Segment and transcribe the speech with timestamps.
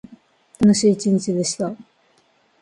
[0.59, 1.75] 楽しい一日でした。